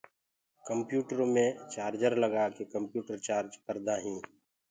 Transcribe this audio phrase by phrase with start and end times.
[0.67, 4.17] ڪمپيوٽرو مي چآرجر لگآ ڪي ڪمپيوٽر چآرج ڪردآ هين